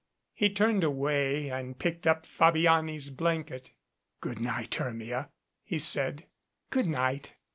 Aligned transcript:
He 0.33 0.49
turned 0.51 0.83
away 0.83 1.49
and 1.51 1.77
picked 1.77 2.07
up 2.07 2.25
Fabiani's 2.25 3.11
blanket. 3.11 3.69
"Good 4.19 4.39
night, 4.39 4.73
Hermia," 4.73 5.29
he 5.63 5.77
said. 5.77 6.25
"Good 6.71 6.87
night." 6.87 7.35